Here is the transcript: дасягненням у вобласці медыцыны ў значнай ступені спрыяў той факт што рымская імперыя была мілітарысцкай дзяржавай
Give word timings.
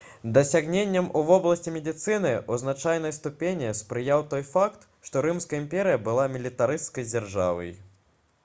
дасягненням 0.35 1.09
у 1.19 1.19
вобласці 1.27 1.73
медыцыны 1.75 2.31
ў 2.37 2.53
значнай 2.61 3.13
ступені 3.17 3.69
спрыяў 3.81 4.25
той 4.31 4.43
факт 4.55 4.89
што 5.09 5.23
рымская 5.27 5.59
імперыя 5.65 6.01
была 6.09 6.25
мілітарысцкай 6.39 7.09
дзяржавай 7.13 7.71